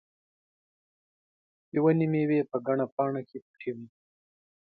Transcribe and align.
د 1.71 1.73
ونې 1.83 2.05
مېوې 2.11 2.41
په 2.49 2.57
ګڼه 2.67 2.85
پاڼه 2.95 3.21
کې 3.29 3.37
پټې 3.45 3.71
وې. 3.75 3.87